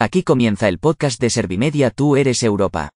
Aquí 0.00 0.24
comienza 0.24 0.66
el 0.66 0.80
podcast 0.80 1.20
de 1.20 1.30
Servimedia 1.30 1.90
Tú 1.90 2.16
eres 2.16 2.42
Europa. 2.42 2.90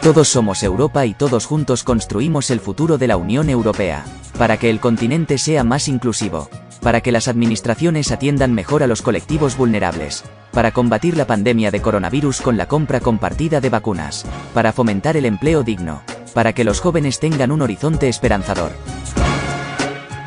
Todos 0.00 0.28
somos 0.28 0.62
Europa 0.62 1.06
y 1.06 1.14
todos 1.14 1.46
juntos 1.46 1.82
construimos 1.82 2.50
el 2.50 2.60
futuro 2.60 2.98
de 2.98 3.08
la 3.08 3.16
Unión 3.16 3.50
Europea, 3.50 4.04
para 4.38 4.58
que 4.58 4.70
el 4.70 4.78
continente 4.78 5.36
sea 5.38 5.64
más 5.64 5.88
inclusivo, 5.88 6.48
para 6.80 7.00
que 7.00 7.10
las 7.10 7.26
administraciones 7.26 8.12
atiendan 8.12 8.54
mejor 8.54 8.84
a 8.84 8.86
los 8.86 9.02
colectivos 9.02 9.56
vulnerables, 9.56 10.22
para 10.52 10.70
combatir 10.70 11.16
la 11.16 11.26
pandemia 11.26 11.72
de 11.72 11.82
coronavirus 11.82 12.42
con 12.42 12.56
la 12.56 12.68
compra 12.68 13.00
compartida 13.00 13.60
de 13.60 13.70
vacunas, 13.70 14.24
para 14.54 14.72
fomentar 14.72 15.16
el 15.16 15.24
empleo 15.24 15.64
digno, 15.64 16.04
para 16.32 16.52
que 16.52 16.62
los 16.62 16.80
jóvenes 16.80 17.18
tengan 17.18 17.50
un 17.50 17.62
horizonte 17.62 18.08
esperanzador. 18.08 18.70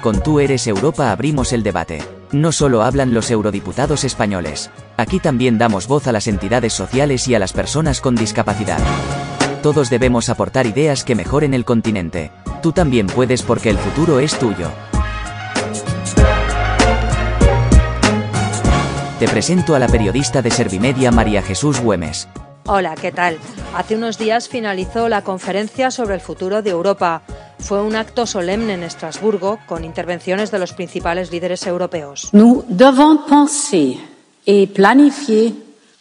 Con 0.08 0.24
Tú 0.24 0.40
eres 0.40 0.66
Europa 0.68 1.12
abrimos 1.12 1.52
el 1.52 1.64
debate. 1.64 2.02
No 2.32 2.54
solo 2.54 2.82
hablan 2.82 3.14
los 3.14 3.30
eurodiputados 3.30 4.06
españoles, 4.06 4.70
aquí 4.96 5.20
también 5.20 5.58
damos 5.58 5.86
voz 5.90 6.08
a 6.08 6.14
las 6.14 6.28
entidades 6.28 6.72
sociales 6.72 7.28
y 7.28 7.36
a 7.36 7.40
las 7.40 7.52
personas 7.52 8.00
con 8.00 8.16
discapacidad. 8.16 8.80
Todos 9.62 9.90
debemos 9.90 10.30
aportar 10.30 10.66
ideas 10.66 11.04
que 11.04 11.14
mejoren 11.14 11.54
el 11.54 11.66
continente. 11.66 12.32
Tú 12.64 12.72
también 12.72 13.08
puedes 13.08 13.42
porque 13.42 13.70
el 13.70 13.78
futuro 13.78 14.22
es 14.22 14.40
tuyo. 14.40 14.72
Te 19.20 19.28
presento 19.28 19.76
a 19.76 19.80
la 19.80 19.90
periodista 19.90 20.42
de 20.42 20.52
Servimedia 20.52 21.12
María 21.12 21.42
Jesús 21.42 21.82
Güemes. 21.82 22.30
Hola, 22.66 22.96
¿qué 22.96 23.12
tal? 23.12 23.40
Hace 23.76 23.98
unos 23.98 24.18
días 24.18 24.48
finalizó 24.48 25.10
la 25.10 25.24
conferencia 25.24 25.92
sobre 25.92 26.16
el 26.16 26.22
futuro 26.22 26.62
de 26.62 26.70
Europa. 26.70 27.24
Fue 27.60 27.82
un 27.82 27.96
acto 27.96 28.26
solemne 28.26 28.74
en 28.74 28.84
Estrasburgo 28.84 29.60
con 29.66 29.84
intervenciones 29.84 30.52
de 30.52 30.60
los 30.60 30.74
principales 30.74 31.32
líderes 31.32 31.66
europeos. 31.68 32.30
Nous 32.34 32.64
devons 32.70 33.18
penser 33.28 33.98
et 34.46 34.68
planifier 34.68 35.54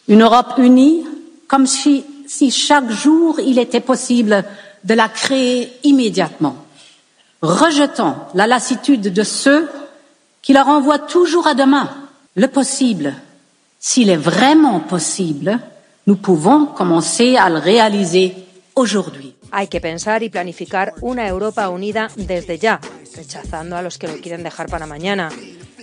une 0.07 0.21
Europe 0.21 0.57
unie 0.57 1.05
comme 1.47 1.67
si, 1.67 2.05
si 2.27 2.51
chaque 2.51 2.89
jour 2.91 3.39
il 3.39 3.59
était 3.59 3.81
possible 3.81 4.45
de 4.83 4.93
la 4.93 5.09
créer 5.09 5.71
immédiatement, 5.83 6.55
rejetant 7.41 8.29
la 8.33 8.47
lassitude 8.47 9.13
de 9.13 9.23
ceux 9.23 9.67
qui 10.41 10.53
leur 10.53 10.67
envoient 10.67 10.99
toujours 10.99 11.47
à 11.47 11.55
demain 11.55 11.89
le 12.35 12.47
possible. 12.47 13.15
S'il 13.79 14.09
est 14.09 14.15
vraiment 14.15 14.79
possible, 14.79 15.59
nous 16.05 16.15
pouvons 16.15 16.65
commencer 16.65 17.35
à 17.35 17.49
le 17.49 17.57
réaliser 17.57 18.35
aujourd'hui. 18.75 19.33
Hay 19.57 19.69
que 19.69 19.81
pensar 19.81 20.21
y 20.21 20.29
planificar 20.29 20.93
una 21.01 21.27
Europa 21.27 21.67
unida 21.69 22.11
desde 22.15 22.59
ya, 22.59 22.79
rechazando 23.15 23.75
a 23.75 23.81
los 23.81 23.97
que 23.97 24.07
lo 24.07 24.17
quieren 24.17 24.43
dejar 24.43 24.69
para 24.69 24.85
mañana. 24.85 25.31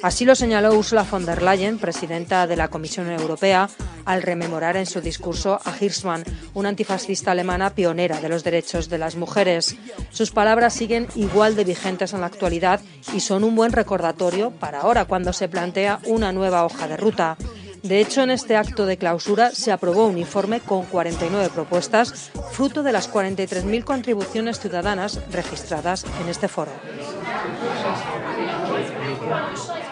Así 0.00 0.24
lo 0.24 0.36
señaló 0.36 0.78
Ursula 0.78 1.02
von 1.02 1.26
der 1.26 1.42
Leyen, 1.42 1.80
presidenta 1.80 2.46
de 2.46 2.54
la 2.54 2.68
Comisión 2.68 3.10
Europea, 3.10 3.68
al 4.04 4.22
rememorar 4.22 4.76
en 4.76 4.86
su 4.86 5.00
discurso 5.00 5.58
a 5.64 5.74
Hirschman, 5.76 6.22
una 6.54 6.68
antifascista 6.68 7.32
alemana 7.32 7.74
pionera 7.74 8.20
de 8.20 8.28
los 8.28 8.44
derechos 8.44 8.88
de 8.88 8.98
las 8.98 9.16
mujeres. 9.16 9.74
Sus 10.10 10.30
palabras 10.30 10.72
siguen 10.72 11.08
igual 11.16 11.56
de 11.56 11.64
vigentes 11.64 12.12
en 12.12 12.20
la 12.20 12.26
actualidad 12.26 12.80
y 13.12 13.18
son 13.18 13.42
un 13.42 13.56
buen 13.56 13.72
recordatorio 13.72 14.52
para 14.52 14.82
ahora, 14.82 15.06
cuando 15.06 15.32
se 15.32 15.48
plantea 15.48 15.98
una 16.06 16.30
nueva 16.30 16.64
hoja 16.64 16.86
de 16.86 16.96
ruta. 16.96 17.36
De 17.84 18.00
hecho, 18.00 18.22
en 18.22 18.30
este 18.30 18.56
acto 18.56 18.86
de 18.86 18.96
clausura 18.96 19.50
se 19.50 19.70
aprobó 19.70 20.06
un 20.06 20.16
informe 20.16 20.60
con 20.60 20.86
49 20.86 21.50
propuestas, 21.50 22.30
fruto 22.50 22.82
de 22.82 22.92
las 22.92 23.12
43.000 23.12 23.84
contribuciones 23.84 24.58
ciudadanas 24.58 25.20
registradas 25.30 26.06
en 26.22 26.30
este 26.30 26.48
foro. 26.48 26.72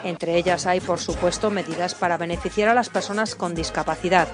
Entre 0.04 0.38
ellas 0.38 0.64
hay, 0.64 0.80
por 0.80 1.00
supuesto, 1.00 1.50
medidas 1.50 1.94
para 1.94 2.16
beneficiar 2.16 2.70
a 2.70 2.74
las 2.74 2.88
personas 2.88 3.34
con 3.34 3.54
discapacidad. 3.54 4.26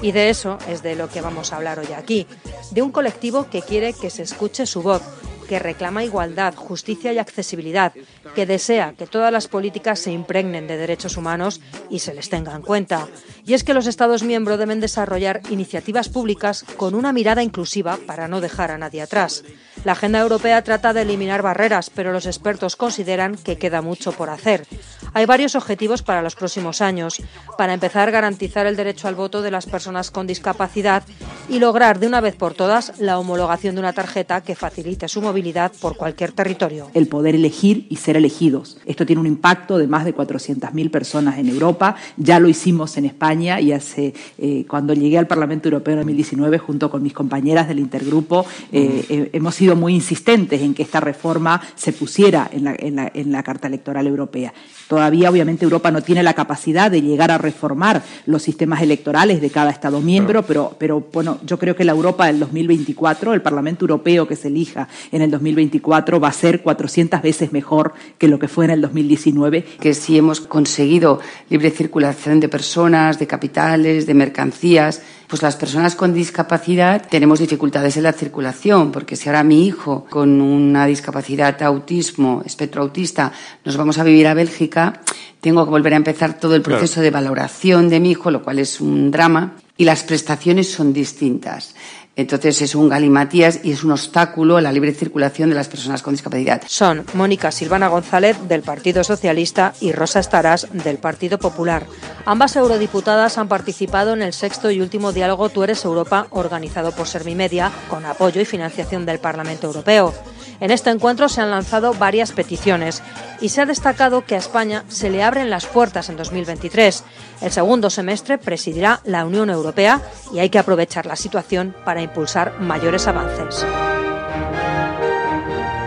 Y 0.00 0.12
de 0.12 0.30
eso 0.30 0.58
es 0.68 0.84
de 0.84 0.94
lo 0.94 1.08
que 1.08 1.20
vamos 1.20 1.52
a 1.52 1.56
hablar 1.56 1.80
hoy 1.80 1.92
aquí, 1.92 2.28
de 2.70 2.82
un 2.82 2.92
colectivo 2.92 3.50
que 3.50 3.62
quiere 3.62 3.92
que 3.92 4.10
se 4.10 4.22
escuche 4.22 4.66
su 4.66 4.82
voz, 4.82 5.02
que 5.50 5.58
reclama 5.58 6.04
igualdad, 6.04 6.54
justicia 6.54 7.12
y 7.12 7.18
accesibilidad, 7.18 7.92
que 8.36 8.46
desea 8.46 8.94
que 8.96 9.08
todas 9.08 9.32
las 9.32 9.48
políticas 9.48 9.98
se 9.98 10.12
impregnen 10.12 10.68
de 10.68 10.76
derechos 10.76 11.16
humanos 11.16 11.60
y 11.90 11.98
se 11.98 12.14
les 12.14 12.30
tenga 12.30 12.54
en 12.54 12.62
cuenta. 12.62 13.08
Y 13.44 13.54
es 13.54 13.64
que 13.64 13.74
los 13.74 13.88
Estados 13.88 14.22
miembros 14.22 14.60
deben 14.60 14.78
desarrollar 14.78 15.40
iniciativas 15.50 16.08
públicas 16.08 16.64
con 16.76 16.94
una 16.94 17.12
mirada 17.12 17.42
inclusiva 17.42 17.98
para 18.06 18.28
no 18.28 18.40
dejar 18.40 18.70
a 18.70 18.78
nadie 18.78 19.02
atrás. 19.02 19.42
La 19.82 19.92
agenda 19.92 20.20
europea 20.20 20.62
trata 20.62 20.92
de 20.92 21.02
eliminar 21.02 21.42
barreras, 21.42 21.90
pero 21.90 22.12
los 22.12 22.26
expertos 22.26 22.76
consideran 22.76 23.34
que 23.34 23.58
queda 23.58 23.82
mucho 23.82 24.12
por 24.12 24.30
hacer. 24.30 24.68
Hay 25.14 25.26
varios 25.26 25.56
objetivos 25.56 26.02
para 26.02 26.22
los 26.22 26.36
próximos 26.36 26.80
años. 26.80 27.20
Para 27.58 27.74
empezar, 27.74 28.12
garantizar 28.12 28.66
el 28.66 28.76
derecho 28.76 29.08
al 29.08 29.16
voto 29.16 29.42
de 29.42 29.50
las 29.50 29.66
personas 29.66 30.12
con 30.12 30.28
discapacidad 30.28 31.02
y 31.50 31.58
lograr 31.58 31.98
de 31.98 32.06
una 32.06 32.20
vez 32.20 32.36
por 32.36 32.54
todas 32.54 32.98
la 32.98 33.18
homologación 33.18 33.74
de 33.74 33.80
una 33.80 33.92
tarjeta 33.92 34.40
que 34.40 34.54
facilite 34.54 35.08
su 35.08 35.20
movilidad 35.20 35.72
por 35.80 35.96
cualquier 35.96 36.32
territorio. 36.32 36.90
El 36.94 37.08
poder 37.08 37.34
elegir 37.34 37.86
y 37.90 37.96
ser 37.96 38.16
elegidos. 38.16 38.78
Esto 38.86 39.04
tiene 39.04 39.20
un 39.20 39.26
impacto 39.26 39.76
de 39.76 39.86
más 39.86 40.04
de 40.04 40.14
400.000 40.14 40.90
personas 40.90 41.38
en 41.38 41.48
Europa. 41.48 41.96
Ya 42.16 42.38
lo 42.38 42.48
hicimos 42.48 42.96
en 42.96 43.04
España 43.04 43.60
y 43.60 43.72
hace 43.72 44.14
eh, 44.38 44.64
cuando 44.68 44.94
llegué 44.94 45.18
al 45.18 45.26
Parlamento 45.26 45.68
Europeo 45.68 45.94
en 45.94 46.00
2019 46.00 46.58
junto 46.58 46.90
con 46.90 47.02
mis 47.02 47.12
compañeras 47.12 47.68
del 47.68 47.78
intergrupo 47.78 48.46
eh, 48.72 49.04
eh, 49.08 49.30
hemos 49.32 49.54
sido 49.54 49.76
muy 49.76 49.94
insistentes 49.94 50.60
en 50.62 50.74
que 50.74 50.82
esta 50.82 51.00
reforma 51.00 51.60
se 51.74 51.92
pusiera 51.92 52.48
en 52.52 52.64
la, 52.64 52.76
en 52.78 52.96
la, 52.96 53.10
en 53.12 53.32
la 53.32 53.42
Carta 53.42 53.68
Electoral 53.68 54.06
Europea. 54.06 54.52
Todavía, 54.88 55.30
obviamente, 55.30 55.64
Europa 55.64 55.90
no 55.90 56.02
tiene 56.02 56.22
la 56.22 56.34
capacidad 56.34 56.90
de 56.90 57.02
llegar 57.02 57.30
a 57.30 57.38
reformar 57.38 58.02
los 58.26 58.42
sistemas 58.42 58.82
electorales 58.82 59.40
de 59.40 59.50
cada 59.50 59.70
Estado 59.70 60.00
miembro, 60.00 60.42
pero, 60.42 60.74
pero 60.78 61.06
bueno, 61.12 61.38
yo 61.44 61.58
creo 61.58 61.76
que 61.76 61.84
la 61.84 61.92
Europa 61.92 62.26
del 62.26 62.40
2024, 62.40 63.34
el 63.34 63.42
Parlamento 63.42 63.84
Europeo 63.84 64.26
que 64.26 64.36
se 64.36 64.48
elija 64.48 64.88
en 65.12 65.22
el 65.22 65.30
2024, 65.30 66.20
va 66.20 66.28
a 66.28 66.32
ser 66.32 66.62
400 66.62 67.22
veces 67.22 67.52
mejor 67.52 67.92
que 68.18 68.28
lo 68.28 68.38
que 68.38 68.48
fue 68.48 68.64
en 68.66 68.72
el 68.72 68.80
2019. 68.80 69.64
Que 69.80 69.94
si 69.94 70.18
hemos 70.18 70.40
conseguido 70.40 71.20
libre 71.48 71.70
circulación 71.70 72.40
de 72.40 72.48
personas, 72.48 73.18
de 73.18 73.26
capitales, 73.26 74.06
de 74.06 74.14
mercancías, 74.14 75.02
pues 75.30 75.42
las 75.42 75.54
personas 75.54 75.94
con 75.94 76.12
discapacidad 76.12 77.06
tenemos 77.08 77.38
dificultades 77.38 77.96
en 77.96 78.02
la 78.02 78.12
circulación, 78.12 78.90
porque 78.90 79.14
si 79.14 79.28
ahora 79.28 79.44
mi 79.44 79.64
hijo 79.64 80.04
con 80.10 80.40
una 80.40 80.86
discapacidad 80.86 81.62
autismo, 81.62 82.42
espectro 82.44 82.82
autista, 82.82 83.32
nos 83.64 83.76
vamos 83.76 83.98
a 83.98 84.04
vivir 84.04 84.26
a 84.26 84.34
Bélgica, 84.34 85.00
tengo 85.40 85.64
que 85.64 85.70
volver 85.70 85.94
a 85.94 85.98
empezar 85.98 86.38
todo 86.38 86.56
el 86.56 86.62
proceso 86.62 86.94
claro. 86.94 87.04
de 87.04 87.10
valoración 87.10 87.88
de 87.88 88.00
mi 88.00 88.10
hijo, 88.10 88.32
lo 88.32 88.42
cual 88.42 88.58
es 88.58 88.80
un 88.80 89.12
drama, 89.12 89.54
y 89.80 89.86
las 89.86 90.02
prestaciones 90.02 90.70
son 90.70 90.92
distintas. 90.92 91.74
Entonces 92.14 92.60
es 92.60 92.74
un 92.74 92.90
galimatías 92.90 93.60
y 93.62 93.72
es 93.72 93.82
un 93.82 93.92
obstáculo 93.92 94.58
a 94.58 94.60
la 94.60 94.72
libre 94.72 94.92
circulación 94.92 95.48
de 95.48 95.54
las 95.54 95.68
personas 95.68 96.02
con 96.02 96.12
discapacidad. 96.12 96.60
Son 96.66 97.06
Mónica 97.14 97.50
Silvana 97.50 97.88
González 97.88 98.36
del 98.46 98.60
Partido 98.60 99.02
Socialista 99.04 99.72
y 99.80 99.92
Rosa 99.92 100.20
Estarás 100.20 100.68
del 100.70 100.98
Partido 100.98 101.38
Popular. 101.38 101.86
Ambas 102.26 102.56
eurodiputadas 102.56 103.38
han 103.38 103.48
participado 103.48 104.12
en 104.12 104.20
el 104.20 104.34
sexto 104.34 104.70
y 104.70 104.82
último 104.82 105.12
diálogo 105.12 105.48
Tú 105.48 105.62
eres 105.62 105.82
Europa 105.86 106.26
organizado 106.28 106.92
por 106.92 107.06
Servimedia 107.06 107.72
con 107.88 108.04
apoyo 108.04 108.42
y 108.42 108.44
financiación 108.44 109.06
del 109.06 109.18
Parlamento 109.18 109.68
Europeo. 109.68 110.12
En 110.60 110.70
este 110.70 110.90
encuentro 110.90 111.28
se 111.30 111.40
han 111.40 111.50
lanzado 111.50 111.94
varias 111.94 112.32
peticiones 112.32 113.02
y 113.40 113.48
se 113.48 113.62
ha 113.62 113.66
destacado 113.66 114.26
que 114.26 114.34
a 114.34 114.38
España 114.38 114.84
se 114.88 115.08
le 115.08 115.22
abren 115.22 115.48
las 115.48 115.66
puertas 115.66 116.10
en 116.10 116.18
2023. 116.18 117.02
El 117.40 117.50
segundo 117.50 117.88
semestre 117.88 118.36
presidirá 118.36 119.00
la 119.04 119.24
Unión 119.24 119.48
Europea 119.48 120.02
y 120.34 120.38
hay 120.38 120.50
que 120.50 120.58
aprovechar 120.58 121.06
la 121.06 121.16
situación 121.16 121.74
para 121.84 122.02
impulsar 122.02 122.60
mayores 122.60 123.06
avances. 123.06 123.64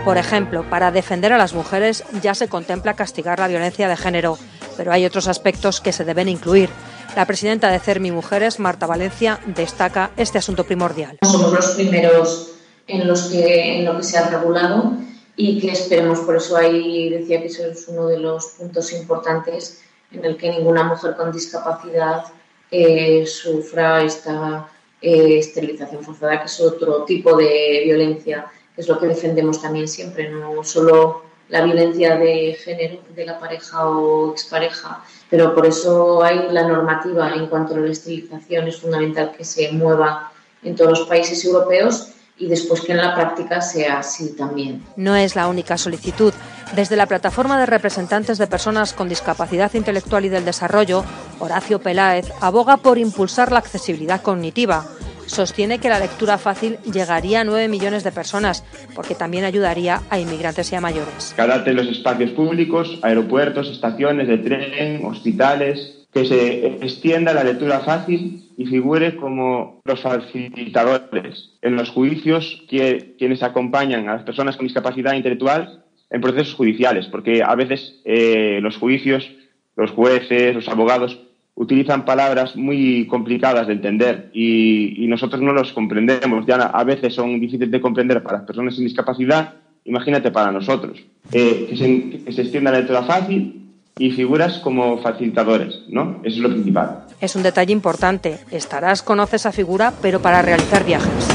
Por 0.04 0.18
ejemplo, 0.18 0.68
para 0.68 0.90
defender 0.90 1.32
a 1.32 1.38
las 1.38 1.54
mujeres 1.54 2.04
ya 2.20 2.34
se 2.34 2.48
contempla 2.48 2.94
castigar 2.94 3.38
la 3.38 3.48
violencia 3.48 3.88
de 3.88 3.96
género, 3.96 4.38
pero 4.76 4.92
hay 4.92 5.06
otros 5.06 5.28
aspectos 5.28 5.80
que 5.80 5.92
se 5.92 6.04
deben 6.04 6.28
incluir. 6.28 6.68
La 7.16 7.26
presidenta 7.26 7.70
de 7.70 7.78
CERMI 7.78 8.10
Mujeres, 8.10 8.58
Marta 8.58 8.86
Valencia, 8.86 9.38
destaca 9.46 10.10
este 10.16 10.38
asunto 10.38 10.64
primordial. 10.64 11.16
Somos 11.22 11.52
los 11.52 11.66
primeros 11.70 12.53
en, 12.86 13.06
los 13.06 13.24
que, 13.24 13.78
en 13.78 13.84
lo 13.84 13.96
que 13.96 14.02
se 14.02 14.18
ha 14.18 14.28
regulado 14.28 14.92
y 15.36 15.60
que 15.60 15.72
esperemos, 15.72 16.20
por 16.20 16.36
eso 16.36 16.56
ahí 16.56 17.10
decía 17.10 17.40
que 17.40 17.46
eso 17.46 17.66
es 17.66 17.88
uno 17.88 18.06
de 18.06 18.18
los 18.18 18.46
puntos 18.58 18.92
importantes 18.92 19.82
en 20.12 20.24
el 20.24 20.36
que 20.36 20.50
ninguna 20.50 20.84
mujer 20.84 21.16
con 21.16 21.32
discapacidad 21.32 22.24
eh, 22.70 23.26
sufra 23.26 24.02
esta 24.02 24.68
eh, 25.00 25.38
esterilización 25.38 26.02
forzada, 26.02 26.40
que 26.40 26.46
es 26.46 26.60
otro 26.60 27.04
tipo 27.04 27.36
de 27.36 27.82
violencia, 27.84 28.46
que 28.74 28.80
es 28.80 28.88
lo 28.88 28.98
que 28.98 29.06
defendemos 29.06 29.60
también 29.60 29.88
siempre, 29.88 30.30
no 30.30 30.62
solo 30.64 31.22
la 31.48 31.62
violencia 31.62 32.16
de 32.16 32.54
género 32.54 33.00
de 33.14 33.26
la 33.26 33.38
pareja 33.38 33.88
o 33.88 34.32
expareja, 34.32 35.04
pero 35.28 35.54
por 35.54 35.66
eso 35.66 36.22
hay 36.22 36.48
la 36.50 36.66
normativa 36.66 37.34
en 37.34 37.48
cuanto 37.48 37.74
a 37.74 37.78
la 37.78 37.92
esterilización, 37.92 38.68
es 38.68 38.80
fundamental 38.80 39.32
que 39.36 39.44
se 39.44 39.70
mueva 39.72 40.32
en 40.62 40.74
todos 40.74 40.98
los 40.98 41.08
países 41.08 41.44
europeos 41.44 42.14
y 42.38 42.46
después 42.46 42.80
que 42.80 42.92
en 42.92 42.98
la 42.98 43.14
práctica 43.14 43.60
sea 43.60 43.98
así 43.98 44.34
también. 44.36 44.82
No 44.96 45.14
es 45.16 45.36
la 45.36 45.48
única 45.48 45.78
solicitud. 45.78 46.32
Desde 46.74 46.96
la 46.96 47.06
Plataforma 47.06 47.58
de 47.58 47.66
Representantes 47.66 48.38
de 48.38 48.46
Personas 48.46 48.92
con 48.92 49.08
Discapacidad 49.08 49.72
Intelectual 49.74 50.24
y 50.24 50.28
del 50.28 50.44
Desarrollo, 50.44 51.04
Horacio 51.38 51.78
Peláez 51.78 52.32
aboga 52.40 52.78
por 52.78 52.98
impulsar 52.98 53.52
la 53.52 53.58
accesibilidad 53.58 54.22
cognitiva. 54.22 54.84
Sostiene 55.26 55.78
que 55.78 55.88
la 55.88 56.00
lectura 56.00 56.36
fácil 56.36 56.78
llegaría 56.92 57.40
a 57.40 57.44
9 57.44 57.68
millones 57.68 58.04
de 58.04 58.12
personas, 58.12 58.62
porque 58.94 59.14
también 59.14 59.44
ayudaría 59.44 60.02
a 60.10 60.18
inmigrantes 60.18 60.70
y 60.72 60.76
a 60.76 60.80
mayores. 60.80 61.34
Adapte 61.38 61.72
los 61.72 61.88
espacios 61.88 62.32
públicos, 62.32 62.98
aeropuertos, 63.02 63.70
estaciones 63.70 64.28
de 64.28 64.38
tren, 64.38 65.04
hospitales, 65.06 66.03
que 66.14 66.24
se 66.24 66.66
extienda 66.80 67.34
la 67.34 67.42
lectura 67.42 67.80
fácil 67.80 68.44
y 68.56 68.66
figure 68.66 69.16
como 69.16 69.80
los 69.84 70.00
facilitadores 70.00 71.50
en 71.60 71.74
los 71.74 71.90
juicios 71.90 72.62
quienes 72.68 73.42
acompañan 73.42 74.08
a 74.08 74.14
las 74.14 74.22
personas 74.22 74.56
con 74.56 74.66
discapacidad 74.66 75.14
intelectual 75.14 75.82
en 76.10 76.20
procesos 76.20 76.54
judiciales, 76.54 77.06
porque 77.06 77.42
a 77.42 77.56
veces 77.56 78.00
eh, 78.04 78.60
los 78.62 78.76
juicios, 78.76 79.28
los 79.74 79.90
jueces, 79.90 80.54
los 80.54 80.68
abogados 80.68 81.18
utilizan 81.56 82.04
palabras 82.04 82.54
muy 82.54 83.06
complicadas 83.08 83.66
de 83.66 83.72
entender 83.72 84.30
y, 84.32 85.06
nosotros 85.08 85.42
no 85.42 85.52
los 85.52 85.72
comprendemos. 85.72 86.46
Ya 86.46 86.56
a 86.56 86.84
veces 86.84 87.14
son 87.14 87.38
difíciles 87.40 87.70
de 87.70 87.80
comprender 87.80 88.22
para 88.22 88.38
las 88.38 88.46
personas 88.46 88.74
sin 88.74 88.84
discapacidad, 88.84 89.54
imagínate 89.84 90.30
para 90.30 90.50
nosotros. 90.50 90.98
Eh, 91.32 91.66
que, 91.68 91.76
se, 91.76 92.24
que 92.24 92.32
se 92.32 92.42
extienda 92.42 92.72
la 92.72 92.78
lectura 92.78 93.02
fácil 93.02 93.63
y 93.98 94.10
figuras 94.10 94.58
como 94.58 94.98
facilitadores, 94.98 95.82
¿no? 95.88 96.20
Eso 96.24 96.36
es 96.36 96.42
lo 96.42 96.50
principal. 96.50 97.04
Es 97.20 97.36
un 97.36 97.42
detalle 97.42 97.72
importante. 97.72 98.40
Estarás 98.50 99.02
conoce 99.02 99.36
esa 99.36 99.52
figura, 99.52 99.92
pero 100.02 100.20
para 100.20 100.42
realizar 100.42 100.84
viajes. 100.84 101.33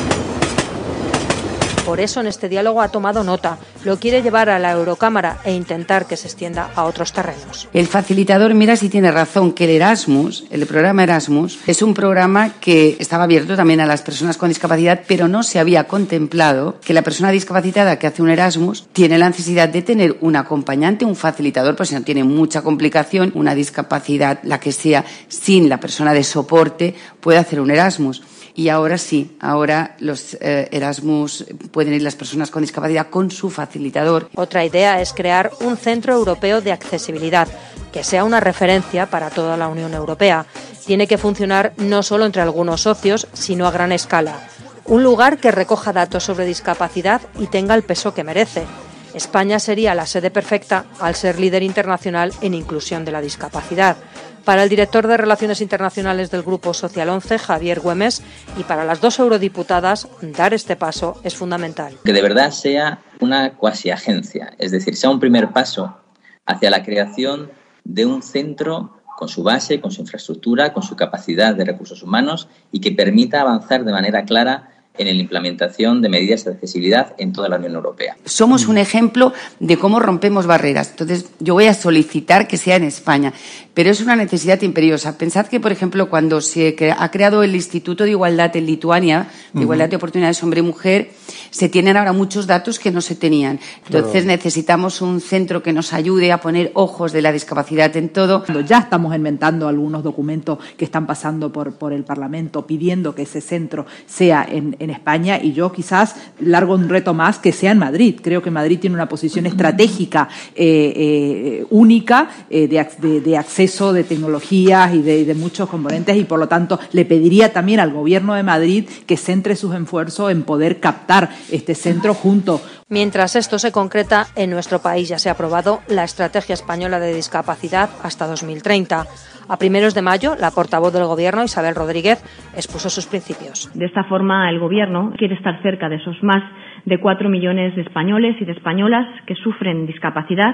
Por 1.89 1.99
eso 1.99 2.19
en 2.19 2.27
este 2.27 2.49
diálogo 2.49 2.83
ha 2.83 2.89
tomado 2.89 3.23
nota. 3.23 3.57
Lo 3.83 3.97
quiere 3.97 4.21
llevar 4.21 4.47
a 4.51 4.59
la 4.59 4.73
Eurocámara 4.73 5.39
e 5.43 5.53
intentar 5.53 6.05
que 6.05 6.17
se 6.17 6.27
extienda 6.27 6.69
a 6.75 6.83
otros 6.83 7.11
terrenos. 7.13 7.67
El 7.73 7.87
facilitador 7.87 8.53
mira 8.53 8.75
si 8.75 8.89
tiene 8.89 9.11
razón 9.11 9.53
que 9.53 9.63
el 9.63 9.71
Erasmus, 9.71 10.45
el 10.51 10.67
programa 10.67 11.01
Erasmus, 11.01 11.57
es 11.65 11.81
un 11.81 11.95
programa 11.95 12.53
que 12.61 12.95
estaba 12.99 13.23
abierto 13.23 13.55
también 13.55 13.81
a 13.81 13.87
las 13.87 14.03
personas 14.03 14.37
con 14.37 14.49
discapacidad, 14.49 15.01
pero 15.07 15.27
no 15.27 15.41
se 15.41 15.57
había 15.57 15.85
contemplado 15.85 16.79
que 16.79 16.93
la 16.93 17.01
persona 17.01 17.31
discapacitada 17.31 17.97
que 17.97 18.05
hace 18.05 18.21
un 18.21 18.29
Erasmus 18.29 18.85
tiene 18.93 19.17
la 19.17 19.27
necesidad 19.27 19.67
de 19.67 19.81
tener 19.81 20.15
un 20.21 20.35
acompañante, 20.35 21.05
un 21.05 21.15
facilitador, 21.15 21.75
pues 21.75 21.89
si 21.89 21.95
no 21.95 22.03
tiene 22.03 22.23
mucha 22.23 22.61
complicación, 22.61 23.31
una 23.33 23.55
discapacidad, 23.55 24.41
la 24.43 24.59
que 24.59 24.73
sea, 24.73 25.05
sin 25.27 25.69
la 25.69 25.79
persona 25.79 26.13
de 26.13 26.23
soporte, 26.23 26.93
puede 27.19 27.39
hacer 27.39 27.59
un 27.59 27.71
Erasmus. 27.71 28.21
Y 28.55 28.69
ahora 28.69 28.97
sí, 28.97 29.37
ahora 29.39 29.95
los 29.99 30.35
eh, 30.41 30.67
Erasmus 30.71 31.45
pueden 31.71 31.93
ir 31.93 32.01
las 32.01 32.15
personas 32.15 32.51
con 32.51 32.61
discapacidad 32.61 33.09
con 33.09 33.31
su 33.31 33.49
facilitador. 33.49 34.29
Otra 34.35 34.65
idea 34.65 35.01
es 35.01 35.13
crear 35.13 35.51
un 35.61 35.77
centro 35.77 36.13
europeo 36.13 36.61
de 36.61 36.71
accesibilidad 36.71 37.47
que 37.91 38.03
sea 38.03 38.23
una 38.23 38.39
referencia 38.39 39.07
para 39.07 39.29
toda 39.29 39.57
la 39.57 39.67
Unión 39.67 39.93
Europea. 39.93 40.45
Tiene 40.85 41.07
que 41.07 41.17
funcionar 41.17 41.73
no 41.77 42.03
solo 42.03 42.25
entre 42.25 42.41
algunos 42.41 42.81
socios, 42.81 43.27
sino 43.33 43.67
a 43.67 43.71
gran 43.71 43.91
escala. 43.91 44.47
Un 44.85 45.03
lugar 45.03 45.37
que 45.37 45.51
recoja 45.51 45.93
datos 45.93 46.23
sobre 46.23 46.45
discapacidad 46.45 47.21
y 47.37 47.47
tenga 47.47 47.75
el 47.75 47.83
peso 47.83 48.13
que 48.13 48.23
merece. 48.23 48.65
España 49.13 49.59
sería 49.59 49.95
la 49.95 50.05
sede 50.05 50.31
perfecta 50.31 50.85
al 50.99 51.15
ser 51.15 51.39
líder 51.39 51.63
internacional 51.63 52.33
en 52.41 52.53
inclusión 52.53 53.05
de 53.05 53.11
la 53.11 53.21
discapacidad. 53.21 53.97
Para 54.45 54.63
el 54.63 54.69
director 54.69 55.07
de 55.07 55.17
Relaciones 55.17 55.61
Internacionales 55.61 56.31
del 56.31 56.43
Grupo 56.43 56.73
Social 56.73 57.09
11, 57.09 57.37
Javier 57.37 57.79
Güemes, 57.79 58.23
y 58.57 58.63
para 58.63 58.85
las 58.85 59.01
dos 59.01 59.19
eurodiputadas, 59.19 60.07
dar 60.21 60.53
este 60.53 60.75
paso 60.75 61.19
es 61.23 61.35
fundamental. 61.35 61.93
Que 62.03 62.13
de 62.13 62.21
verdad 62.21 62.51
sea 62.51 62.99
una 63.19 63.53
cuasi 63.55 63.91
agencia, 63.91 64.53
es 64.57 64.71
decir, 64.71 64.95
sea 64.95 65.09
un 65.09 65.19
primer 65.19 65.49
paso 65.51 65.97
hacia 66.45 66.69
la 66.69 66.83
creación 66.83 67.51
de 67.83 68.05
un 68.05 68.21
centro 68.21 68.99
con 69.17 69.27
su 69.27 69.43
base, 69.43 69.81
con 69.81 69.91
su 69.91 70.01
infraestructura, 70.01 70.71
con 70.73 70.81
su 70.81 70.95
capacidad 70.95 71.53
de 71.53 71.65
recursos 71.65 72.01
humanos 72.03 72.47
y 72.71 72.79
que 72.79 72.91
permita 72.91 73.41
avanzar 73.41 73.83
de 73.83 73.91
manera 73.91 74.23
clara 74.23 74.78
en 74.97 75.07
la 75.07 75.13
implementación 75.13 76.01
de 76.01 76.09
medidas 76.09 76.43
de 76.43 76.51
accesibilidad 76.51 77.13
en 77.17 77.31
toda 77.31 77.47
la 77.47 77.55
Unión 77.55 77.73
Europea. 77.75 78.17
Somos 78.25 78.67
un 78.67 78.77
ejemplo 78.77 79.33
de 79.59 79.77
cómo 79.77 79.99
rompemos 79.99 80.45
barreras. 80.45 80.89
Entonces, 80.89 81.29
yo 81.39 81.53
voy 81.53 81.67
a 81.67 81.73
solicitar 81.73 82.47
que 82.47 82.57
sea 82.57 82.75
en 82.75 82.83
España, 82.83 83.33
pero 83.73 83.89
es 83.91 84.01
una 84.01 84.17
necesidad 84.17 84.61
imperiosa. 84.61 85.17
Pensad 85.17 85.47
que, 85.47 85.61
por 85.61 85.71
ejemplo, 85.71 86.09
cuando 86.09 86.41
se 86.41 86.75
ha 86.97 87.11
creado 87.11 87.43
el 87.43 87.55
Instituto 87.55 88.03
de 88.03 88.11
Igualdad 88.11 88.55
en 88.57 88.65
Lituania, 88.65 89.29
de 89.53 89.61
Igualdad 89.61 89.87
de 89.87 89.95
Oportunidades 89.95 90.43
Hombre 90.43 90.59
y 90.59 90.63
Mujer, 90.63 91.11
se 91.49 91.69
tienen 91.69 91.95
ahora 91.95 92.11
muchos 92.11 92.45
datos 92.45 92.77
que 92.77 92.91
no 92.91 92.99
se 92.99 93.15
tenían. 93.15 93.59
Entonces, 93.85 94.25
necesitamos 94.25 95.01
un 95.01 95.21
centro 95.21 95.63
que 95.63 95.71
nos 95.71 95.93
ayude 95.93 96.33
a 96.33 96.41
poner 96.41 96.71
ojos 96.73 97.13
de 97.13 97.21
la 97.21 97.31
discapacidad 97.31 97.95
en 97.95 98.09
todo. 98.09 98.43
Ya 98.67 98.79
estamos 98.79 99.15
inventando 99.15 99.69
algunos 99.69 100.03
documentos 100.03 100.59
que 100.75 100.83
están 100.83 101.07
pasando 101.07 101.53
por, 101.53 101.75
por 101.75 101.93
el 101.93 102.03
Parlamento 102.03 102.67
pidiendo 102.67 103.15
que 103.15 103.21
ese 103.21 103.39
centro 103.39 103.85
sea 104.05 104.45
en 104.49 104.88
España 104.91 105.39
y 105.41 105.53
yo 105.53 105.71
quizás 105.71 106.15
largo 106.39 106.75
un 106.75 106.89
reto 106.89 107.13
más 107.13 107.39
que 107.39 107.51
sea 107.51 107.71
en 107.71 107.79
Madrid. 107.79 108.19
Creo 108.21 108.41
que 108.41 108.51
Madrid 108.51 108.79
tiene 108.79 108.95
una 108.95 109.09
posición 109.09 109.45
estratégica 109.45 110.29
eh, 110.55 110.93
eh, 110.95 111.65
única 111.69 112.29
eh, 112.49 112.67
de, 112.67 113.37
acceso 113.37 113.93
de 113.93 114.03
tecnologías 114.03 114.93
y 114.93 115.01
de, 115.01 115.33
muchos 115.35 115.69
componentes 115.69 116.17
y 116.17 116.23
por 116.23 116.39
lo 116.39 116.47
tanto 116.47 116.79
le 116.91 117.05
pediría 117.05 117.53
también 117.53 117.79
al 117.79 117.93
gobierno 117.93 118.33
de 118.33 118.43
Madrid 118.43 118.89
que 119.05 119.17
centre 119.17 119.55
sus 119.55 119.73
esfuerzos 119.75 120.31
en 120.31 120.43
poder 120.43 120.79
captar 120.79 121.29
este 121.51 121.75
centro 121.75 122.13
junto. 122.13 122.61
Mientras 122.87 123.35
esto 123.35 123.59
se 123.59 123.71
concreta, 123.71 124.27
en 124.35 124.49
nuestro 124.49 124.79
país 124.79 125.07
ya 125.07 125.19
se 125.19 125.29
ha 125.29 125.33
aprobado 125.33 125.81
la 125.87 126.03
Estrategia 126.03 126.53
Española 126.53 126.99
de 126.99 127.13
Discapacidad 127.13 127.89
hasta 128.01 128.25
2030. 128.25 129.07
A 129.49 129.57
primeros 129.57 129.95
de 129.95 130.03
mayo, 130.03 130.35
la 130.39 130.51
portavoz 130.51 130.93
del 130.93 131.05
Gobierno, 131.05 131.43
Isabel 131.43 131.73
Rodríguez, 131.73 132.21
expuso 132.53 132.87
sus 132.91 133.07
principios. 133.07 133.71
De 133.73 133.85
esta 133.85 134.03
forma, 134.03 134.47
el 134.47 134.59
Gobierno 134.59 135.11
quiere 135.17 135.33
estar 135.33 135.59
cerca 135.63 135.89
de 135.89 135.95
esos 135.95 136.21
más 136.21 136.43
de 136.85 136.99
cuatro 136.99 137.29
millones 137.29 137.75
de 137.75 137.81
españoles 137.81 138.35
y 138.39 138.45
de 138.45 138.51
españolas 138.51 139.07
que 139.25 139.33
sufren 139.33 139.87
discapacidad 139.87 140.53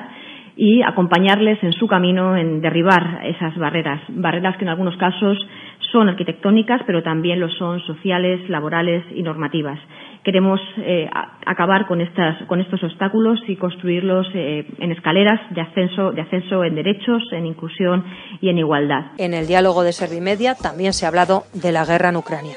y 0.56 0.82
acompañarles 0.82 1.62
en 1.62 1.74
su 1.74 1.88
camino 1.88 2.38
en 2.38 2.62
derribar 2.62 3.20
esas 3.26 3.58
barreras, 3.58 4.00
barreras 4.08 4.56
que 4.56 4.64
en 4.64 4.70
algunos 4.70 4.96
casos 4.96 5.38
son 5.92 6.08
arquitectónicas, 6.08 6.82
pero 6.88 7.04
también 7.04 7.42
lo 7.42 7.50
son 7.50 7.82
sociales, 7.82 8.50
laborales 8.50 9.04
y 9.14 9.24
normativas 9.24 9.78
queremos 10.26 10.60
eh, 10.78 11.08
acabar 11.46 11.88
con, 11.88 12.02
estas, 12.02 12.36
con 12.48 12.60
estos 12.60 12.84
obstáculos 12.84 13.40
y 13.48 13.56
construirlos 13.58 14.26
eh, 14.34 14.68
en 14.80 14.92
escaleras 14.92 15.40
de 15.54 15.62
ascenso, 15.62 16.12
de 16.12 16.22
ascenso 16.22 16.64
en 16.64 16.76
derechos, 16.76 17.22
en 17.32 17.46
inclusión 17.46 18.04
y 18.42 18.50
en 18.50 18.58
igualdad. 18.58 19.12
En 19.20 19.36
el 19.36 19.46
diálogo 19.46 19.84
de 19.84 19.94
Servimedia 19.94 20.56
también 20.56 20.94
se 20.94 21.06
ha 21.06 21.10
hablado 21.10 21.44
de 21.54 21.72
la 21.72 21.86
guerra 21.86 22.10
en 22.10 22.16
Ucrania. 22.18 22.56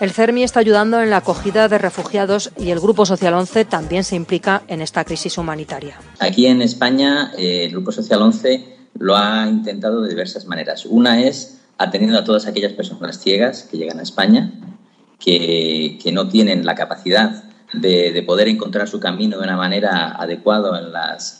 El 0.00 0.10
CERMI 0.10 0.42
está 0.42 0.58
ayudando 0.58 1.00
en 1.00 1.10
la 1.10 1.18
acogida 1.18 1.68
de 1.68 1.78
refugiados 1.78 2.52
y 2.58 2.70
el 2.70 2.80
Grupo 2.80 3.06
Social 3.06 3.34
11 3.34 3.66
también 3.66 4.02
se 4.02 4.16
implica 4.16 4.62
en 4.66 4.82
esta 4.82 5.04
crisis 5.04 5.38
humanitaria. 5.38 5.94
Aquí 6.18 6.46
en 6.46 6.60
España 6.60 7.30
eh, 7.38 7.66
el 7.66 7.70
Grupo 7.70 7.92
Social 7.92 8.20
11 8.20 8.64
lo 8.98 9.16
ha 9.16 9.46
intentado 9.46 10.02
de 10.02 10.08
diversas 10.08 10.44
maneras. 10.46 10.86
Una 10.86 11.22
es 11.22 11.60
atendiendo 11.78 12.18
a 12.18 12.24
todas 12.24 12.48
aquellas 12.48 12.72
personas 12.72 13.20
ciegas 13.20 13.68
que 13.70 13.76
llegan 13.76 14.00
a 14.00 14.02
España 14.02 14.52
que, 15.22 16.10
no 16.12 16.28
tienen 16.28 16.66
la 16.66 16.74
capacidad 16.74 17.44
de, 17.72 18.22
poder 18.26 18.48
encontrar 18.48 18.88
su 18.88 19.00
camino 19.00 19.38
de 19.38 19.44
una 19.44 19.56
manera 19.56 20.16
adecuada 20.16 20.80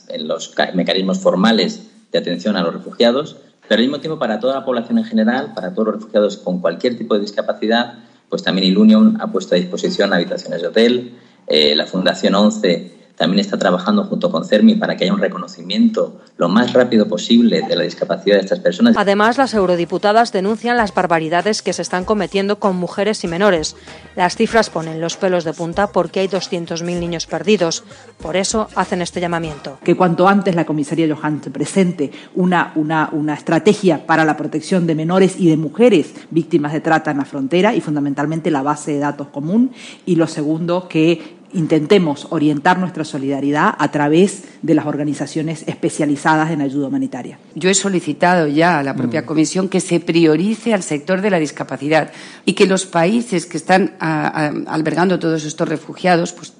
en, 0.09 0.27
los 0.27 0.53
mecanismos 0.73 1.19
formales 1.19 1.87
de 2.11 2.19
atención 2.19 2.55
a 2.55 2.61
los 2.61 2.73
refugiados, 2.73 3.37
pero 3.67 3.79
al 3.79 3.87
mismo 3.87 3.99
tiempo 3.99 4.19
para 4.19 4.39
toda 4.39 4.55
la 4.55 4.65
población 4.65 4.99
en 4.99 5.05
general, 5.05 5.53
para 5.53 5.73
todos 5.73 5.87
los 5.87 5.95
refugiados 5.95 6.37
con 6.37 6.59
cualquier 6.59 6.97
tipo 6.97 7.15
de 7.15 7.21
discapacidad, 7.21 7.95
pues 8.29 8.43
también 8.43 8.67
Ilunion 8.67 9.17
ha 9.19 9.31
puesto 9.31 9.55
a 9.55 9.57
disposición 9.57 10.13
habitaciones 10.13 10.61
de 10.61 10.67
hotel, 10.67 11.13
eh, 11.47 11.75
la 11.75 11.85
Fundación 11.85 12.35
11 12.35 13.02
también 13.15 13.39
está 13.39 13.57
trabajando 13.57 14.03
junto 14.05 14.31
con 14.31 14.43
CERMI 14.43 14.75
para 14.75 14.97
que 14.97 15.03
haya 15.03 15.13
un 15.13 15.19
reconocimiento 15.19 16.19
lo 16.37 16.49
más 16.49 16.73
rápido 16.73 17.07
posible 17.07 17.61
de 17.61 17.75
la 17.75 17.83
discapacidad 17.83 18.37
de 18.37 18.41
estas 18.41 18.59
personas. 18.59 18.95
Además, 18.97 19.37
las 19.37 19.53
eurodiputadas 19.53 20.31
denuncian 20.31 20.77
las 20.77 20.93
barbaridades 20.93 21.61
que 21.61 21.73
se 21.73 21.83
están 21.83 22.05
cometiendo 22.05 22.59
con 22.59 22.75
mujeres 22.75 23.23
y 23.23 23.27
menores. 23.27 23.75
Las 24.15 24.35
cifras 24.35 24.69
ponen 24.69 24.99
los 24.99 25.15
pelos 25.15 25.43
de 25.43 25.53
punta 25.53 25.87
porque 25.87 26.21
hay 26.21 26.27
200.000 26.27 26.99
niños 26.99 27.27
perdidos. 27.27 27.83
Por 28.19 28.35
eso 28.35 28.67
hacen 28.75 29.01
este 29.01 29.21
llamamiento. 29.21 29.77
Que 29.83 29.95
cuanto 29.95 30.27
antes 30.27 30.55
la 30.55 30.65
comisaría 30.65 31.13
Johan 31.13 31.39
presente 31.39 32.11
una, 32.35 32.71
una, 32.75 33.09
una 33.11 33.33
estrategia 33.35 34.05
para 34.05 34.25
la 34.25 34.37
protección 34.37 34.87
de 34.87 34.95
menores 34.95 35.35
y 35.39 35.49
de 35.49 35.57
mujeres 35.57 36.13
víctimas 36.31 36.73
de 36.73 36.81
trata 36.81 37.11
en 37.11 37.17
la 37.17 37.25
frontera 37.25 37.75
y 37.75 37.81
fundamentalmente 37.81 38.49
la 38.49 38.63
base 38.63 38.93
de 38.93 38.99
datos 38.99 39.27
común. 39.27 39.71
Y 40.05 40.15
lo 40.15 40.27
segundo, 40.27 40.87
que 40.87 41.42
intentemos 41.53 42.27
orientar 42.29 42.79
nuestra 42.79 43.03
solidaridad 43.03 43.73
a 43.77 43.91
través 43.91 44.43
de 44.61 44.73
las 44.73 44.85
organizaciones 44.85 45.63
especializadas 45.67 46.51
en 46.51 46.61
ayuda 46.61 46.87
humanitaria. 46.87 47.37
Yo 47.55 47.69
he 47.69 47.73
solicitado 47.73 48.47
ya 48.47 48.79
a 48.79 48.83
la 48.83 48.95
propia 48.95 49.21
mm. 49.21 49.25
Comisión 49.25 49.69
que 49.69 49.79
se 49.79 49.99
priorice 49.99 50.73
al 50.73 50.83
sector 50.83 51.21
de 51.21 51.29
la 51.29 51.39
discapacidad 51.39 52.11
y 52.45 52.53
que 52.53 52.65
los 52.65 52.85
países 52.85 53.45
que 53.45 53.57
están 53.57 53.95
albergando 53.99 55.19
todos 55.19 55.45
estos 55.45 55.67
refugiados 55.67 56.33
pues, 56.33 56.53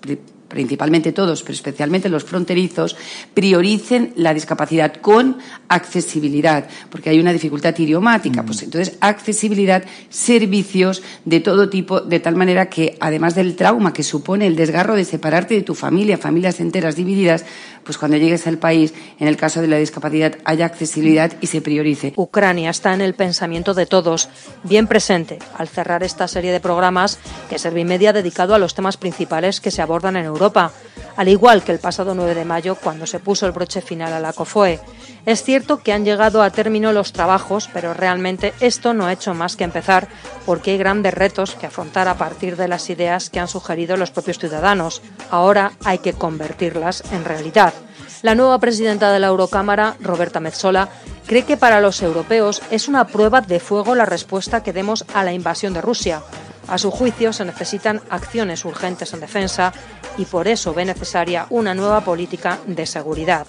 principalmente 0.54 1.12
todos, 1.12 1.42
pero 1.42 1.54
especialmente 1.54 2.10
los 2.10 2.24
fronterizos, 2.24 2.96
prioricen 3.34 4.14
la 4.16 4.36
discapacidad 4.36 4.94
con 4.94 5.40
accesibilidad, 5.68 6.68
porque 6.92 7.10
hay 7.10 7.20
una 7.20 7.34
dificultad 7.34 7.78
idiomática. 7.78 8.44
Pues 8.44 8.62
entonces, 8.62 8.96
accesibilidad, 9.02 9.84
servicios 10.10 11.02
de 11.26 11.40
todo 11.40 11.70
tipo, 11.70 12.02
de 12.02 12.20
tal 12.20 12.36
manera 12.36 12.70
que, 12.70 12.96
además 13.00 13.34
del 13.34 13.56
trauma 13.56 13.94
que 13.94 14.04
supone 14.04 14.46
el 14.46 14.56
desgarro 14.56 14.96
de 14.96 15.06
separarte 15.06 15.56
de 15.56 15.64
tu 15.64 15.74
familia, 15.74 16.20
familias 16.20 16.60
enteras 16.60 16.96
divididas, 16.96 17.46
pues 17.84 17.98
cuando 17.98 18.18
llegues 18.18 18.46
al 18.46 18.60
país, 18.60 18.94
en 19.20 19.28
el 19.28 19.36
caso 19.36 19.60
de 19.60 19.68
la 19.68 19.78
discapacidad, 19.78 20.38
haya 20.46 20.66
accesibilidad 20.66 21.34
y 21.42 21.48
se 21.48 21.62
priorice. 21.62 22.14
Ucrania 22.16 22.70
está 22.70 22.94
en 22.94 23.02
el 23.02 23.16
pensamiento 23.16 23.74
de 23.74 23.88
todos, 23.88 24.30
bien 24.64 24.86
presente 24.86 25.40
al 25.58 25.68
cerrar 25.68 26.04
esta 26.04 26.28
serie 26.28 26.52
de 26.52 26.60
programas 26.60 27.18
que 27.50 27.58
Servimedia 27.58 28.12
ha 28.12 28.14
dedicado 28.14 28.54
a 28.54 28.60
los 28.60 28.76
temas 28.76 28.98
principales 28.98 29.60
que 29.60 29.72
se 29.72 29.82
abordan 29.82 30.16
en 30.16 30.26
Europa, 30.44 30.74
al 31.16 31.30
igual 31.30 31.64
que 31.64 31.72
el 31.72 31.80
pasado 31.80 32.14
9 32.16 32.36
de 32.36 32.44
mayo 32.44 32.76
cuando 32.76 33.08
se 33.08 33.20
puso 33.20 33.46
el 33.46 33.54
broche 33.54 33.80
final 33.80 34.12
a 34.12 34.20
la 34.20 34.34
COFOE. 34.34 34.82
Es 35.26 35.42
cierto 35.42 35.78
que 35.78 35.94
han 35.94 36.04
llegado 36.04 36.44
a 36.44 36.50
término 36.50 36.92
los 36.92 37.14
trabajos, 37.14 37.70
pero 37.72 37.94
realmente 37.94 38.54
esto 38.60 38.94
no 38.94 39.06
ha 39.06 39.14
hecho 39.14 39.34
más 39.34 39.56
que 39.56 39.64
empezar 39.64 40.10
porque 40.46 40.72
hay 40.72 40.78
grandes 40.78 41.14
retos 41.14 41.56
que 41.56 41.68
afrontar 41.68 42.10
a 42.10 42.16
partir 42.16 42.58
de 42.58 42.68
las 42.68 42.90
ideas 42.90 43.30
que 43.30 43.40
han 43.40 43.48
sugerido 43.48 43.96
los 43.96 44.12
propios 44.12 44.38
ciudadanos. 44.38 45.02
Ahora 45.32 45.72
hay 45.86 46.00
que 46.00 46.12
convertirlas 46.12 47.06
en 47.14 47.24
realidad. 47.24 47.74
La 48.22 48.36
nueva 48.36 48.60
presidenta 48.60 49.14
de 49.14 49.20
la 49.20 49.28
Eurocámara, 49.28 49.96
Roberta 50.02 50.42
Metzola, 50.42 50.90
cree 51.26 51.44
que 51.44 51.56
para 51.56 51.80
los 51.80 52.02
europeos 52.02 52.62
es 52.70 52.90
una 52.90 53.08
prueba 53.08 53.40
de 53.40 53.62
fuego 53.62 53.96
la 53.96 54.06
respuesta 54.06 54.62
que 54.62 54.74
demos 54.74 55.06
a 55.14 55.24
la 55.24 55.32
invasión 55.32 55.74
de 55.74 55.82
Rusia. 55.82 56.22
A 56.68 56.78
su 56.78 56.92
juicio 56.92 57.34
se 57.34 57.46
necesitan 57.46 58.02
acciones 58.10 58.66
urgentes 58.66 59.14
en 59.14 59.20
defensa 59.20 59.74
y 60.18 60.26
por 60.26 60.48
eso 60.48 60.74
ve 60.74 60.86
necesaria 60.86 61.48
una 61.50 61.74
nueva 61.74 62.02
política 62.02 62.60
de 62.66 62.86
seguridad. 62.86 63.48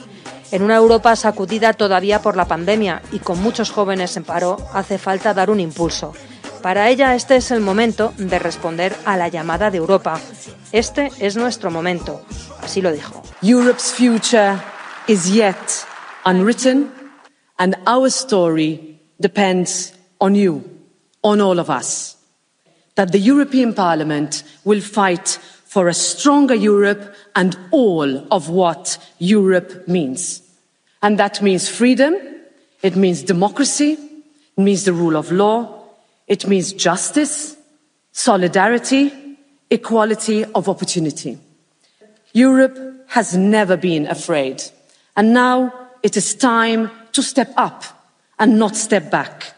En 0.51 0.63
una 0.63 0.77
Europa 0.77 1.17
sacudida 1.17 1.73
todavía 1.73 2.23
por 2.23 2.37
la 2.37 2.47
pandemia 2.47 3.03
y 3.13 3.19
con 3.19 3.43
muchos 3.43 3.71
jóvenes 3.71 4.17
en 4.17 4.25
paro, 4.25 4.57
hace 4.73 4.99
falta 4.99 5.35
dar 5.35 5.51
un 5.51 5.61
impulso. 5.61 6.13
Para 6.63 6.89
ella 6.89 7.15
este 7.15 7.37
es 7.37 7.51
el 7.51 7.61
momento 7.61 8.15
de 8.17 8.39
responder 8.39 8.97
a 9.05 9.17
la 9.17 9.29
llamada 9.29 9.71
de 9.71 9.79
Europa. 9.79 10.19
Este 10.73 11.11
es 11.19 11.37
nuestro 11.37 11.71
momento. 11.71 12.23
Así 12.63 12.81
lo 12.81 12.91
dijo. 12.91 13.23
Europe's 13.43 13.93
future 13.93 14.57
is 15.07 15.31
yet 15.31 15.57
unwritten 16.25 16.91
and 17.59 17.77
our 17.87 18.09
story 18.09 19.01
depends 19.19 19.93
on 20.19 20.35
you, 20.35 20.63
on 21.21 21.41
all 21.41 21.59
of 21.59 21.69
us. 21.69 22.17
That 22.95 23.13
the 23.13 23.19
European 23.19 23.75
Parliament 23.75 24.45
will 24.65 24.81
fight 24.81 25.39
for 25.65 25.89
a 25.89 25.95
stronger 25.95 26.55
Europe 26.55 27.15
and 27.35 27.59
all 27.73 28.27
of 28.33 28.49
what 28.49 28.99
Europe 29.19 29.89
means. 29.89 30.43
And 31.03 31.19
that 31.19 31.43
means 31.43 31.69
freedom, 31.69 32.15
it 32.83 32.97
means 32.97 33.23
democracy, 33.23 33.93
it 34.57 34.63
means 34.63 34.85
the 34.85 34.93
rule 34.93 35.17
of 35.17 35.33
law, 35.33 35.85
it 36.29 36.47
means 36.47 36.73
justice, 36.73 37.57
solidarity, 38.13 39.13
equality 39.71 40.45
of 40.45 40.69
opportunity. 40.69 41.39
Europe 42.33 42.79
has 43.09 43.37
never 43.37 43.77
been 43.77 44.07
afraid. 44.07 44.63
And 45.17 45.35
now 45.35 45.73
it 46.03 46.17
is 46.17 46.35
time 46.35 46.91
to 47.13 47.23
step 47.23 47.53
up 47.57 47.85
and 48.39 48.59
not 48.59 48.77
step 48.77 49.11
back. 49.11 49.55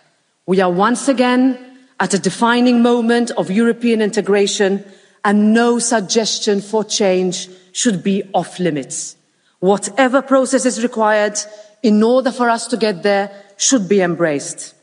We 0.47 0.61
are 0.61 0.71
once 0.71 1.09
again 1.09 1.75
at 1.99 2.15
a 2.15 2.19
defining 2.19 2.83
moment 2.83 3.31
of 3.33 3.50
European 3.50 4.03
integration 4.03 4.85
and 5.25 5.53
no 5.53 5.79
suggestion 5.79 6.61
for 6.61 6.85
change 6.85 7.49
should 7.73 8.03
be 8.03 8.23
off 8.33 8.59
limits. 8.59 9.17
Whatever 9.61 10.23
process 10.23 10.67
is 10.67 10.83
required 10.83 11.38
in 11.83 12.03
order 12.03 12.31
for 12.31 12.49
us 12.50 12.67
to 12.69 12.76
get 12.76 13.03
there 13.03 13.31
should 13.57 13.88
be 13.88 14.00
embraced. 14.00 14.75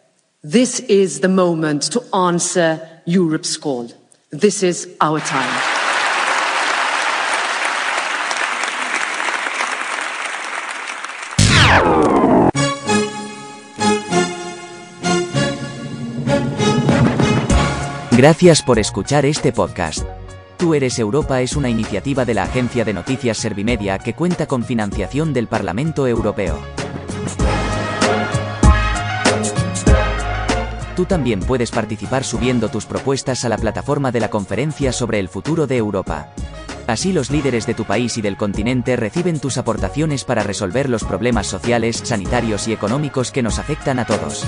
This 0.44 0.80
is 0.82 1.22
the 1.22 1.30
moment 1.30 1.84
to 1.94 2.04
answer 2.16 3.02
Europe's 3.06 3.56
call. 3.58 3.92
This 4.32 4.64
is 4.64 4.90
our 5.00 5.20
time. 5.20 5.74
Gracias 18.16 18.62
por 18.62 18.78
escuchar 18.78 19.26
este 19.26 19.52
podcast. 19.52 20.06
Tú 20.58 20.76
eres 20.76 21.00
Europa 21.00 21.42
es 21.42 21.56
una 21.56 21.68
iniciativa 21.68 22.26
de 22.26 22.36
la 22.36 22.44
agencia 22.44 22.86
de 22.86 22.94
noticias 22.94 23.40
Servimedia 23.40 23.98
que 23.98 24.14
cuenta 24.14 24.46
con 24.46 24.64
financiación 24.64 25.34
del 25.34 25.48
Parlamento 25.48 26.06
Europeo. 26.06 26.60
Tú 30.96 31.06
también 31.06 31.40
puedes 31.40 31.72
participar 31.72 32.24
subiendo 32.24 32.70
tus 32.70 32.86
propuestas 32.86 33.46
a 33.46 33.50
la 33.50 33.58
plataforma 33.58 34.12
de 34.12 34.20
la 34.20 34.30
conferencia 34.30 34.92
sobre 34.92 35.20
el 35.20 35.28
futuro 35.28 35.66
de 35.66 35.78
Europa. 35.78 36.28
Así 36.86 37.14
los 37.14 37.32
líderes 37.32 37.66
de 37.66 37.74
tu 37.74 37.84
país 37.84 38.16
y 38.20 38.22
del 38.22 38.38
continente 38.38 38.96
reciben 38.96 39.40
tus 39.40 39.58
aportaciones 39.58 40.24
para 40.24 40.44
resolver 40.44 40.88
los 40.88 41.04
problemas 41.04 41.48
sociales, 41.48 42.00
sanitarios 42.04 42.68
y 42.68 42.74
económicos 42.74 43.32
que 43.32 43.42
nos 43.42 43.58
afectan 43.58 43.98
a 43.98 44.06
todos. 44.06 44.48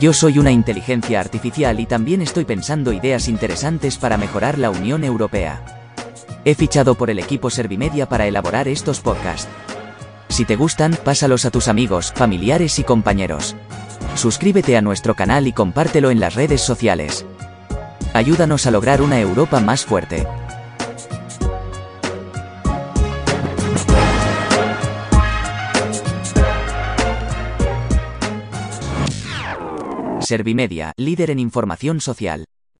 Yo 0.00 0.14
soy 0.14 0.38
una 0.38 0.50
inteligencia 0.50 1.20
artificial 1.20 1.78
y 1.78 1.84
también 1.84 2.22
estoy 2.22 2.46
pensando 2.46 2.90
ideas 2.90 3.28
interesantes 3.28 3.98
para 3.98 4.16
mejorar 4.16 4.56
la 4.56 4.70
Unión 4.70 5.04
Europea. 5.04 5.62
He 6.46 6.54
fichado 6.54 6.94
por 6.94 7.10
el 7.10 7.18
equipo 7.18 7.50
Servimedia 7.50 8.08
para 8.08 8.26
elaborar 8.26 8.66
estos 8.66 9.00
podcasts. 9.00 9.50
Si 10.30 10.46
te 10.46 10.56
gustan, 10.56 10.96
pásalos 11.04 11.44
a 11.44 11.50
tus 11.50 11.68
amigos, 11.68 12.14
familiares 12.16 12.78
y 12.78 12.82
compañeros. 12.82 13.56
Suscríbete 14.14 14.74
a 14.78 14.80
nuestro 14.80 15.14
canal 15.14 15.46
y 15.46 15.52
compártelo 15.52 16.10
en 16.10 16.18
las 16.18 16.34
redes 16.34 16.62
sociales. 16.62 17.26
Ayúdanos 18.14 18.66
a 18.66 18.70
lograr 18.70 19.02
una 19.02 19.20
Europa 19.20 19.60
más 19.60 19.84
fuerte. 19.84 20.26
Servimedia, 30.30 30.92
líder 30.96 31.32
en 31.32 31.40
información 31.40 32.00
social. 32.00 32.44